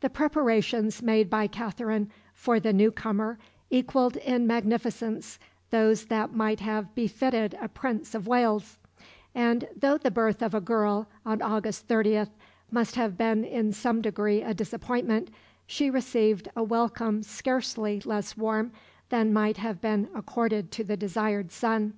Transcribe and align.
The 0.00 0.08
preparations 0.08 1.02
made 1.02 1.28
by 1.28 1.46
Katherine 1.46 2.10
for 2.32 2.58
the 2.58 2.72
new 2.72 2.90
comer 2.90 3.38
equalled 3.68 4.16
in 4.16 4.46
magnificence 4.46 5.38
those 5.68 6.06
that 6.06 6.32
might 6.34 6.60
have 6.60 6.94
befitted 6.94 7.54
a 7.60 7.68
Prince 7.68 8.14
of 8.14 8.26
Wales; 8.26 8.78
and 9.34 9.68
though 9.76 9.98
the 9.98 10.10
birth 10.10 10.40
of 10.40 10.54
a 10.54 10.60
girl, 10.62 11.06
on 11.26 11.42
August 11.42 11.86
30, 11.86 12.24
must 12.70 12.94
have 12.96 13.18
been 13.18 13.44
in 13.44 13.74
some 13.74 14.00
degree 14.00 14.40
a 14.40 14.54
disappointment, 14.54 15.28
she 15.66 15.90
received 15.90 16.48
a 16.56 16.62
welcome 16.64 17.22
scarcely 17.22 18.00
less 18.06 18.38
warm 18.38 18.72
than 19.10 19.34
might 19.34 19.58
have 19.58 19.82
been 19.82 20.08
accorded 20.14 20.72
to 20.72 20.82
the 20.84 20.96
desired 20.96 21.52
son. 21.52 21.92